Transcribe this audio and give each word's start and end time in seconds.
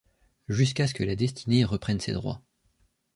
Jusqu’à 0.47 0.87
ce 0.87 0.95
que 0.95 1.03
la 1.03 1.15
destinée 1.15 1.63
reprenne 1.63 1.99
ses 1.99 2.13
droits. 2.13 2.41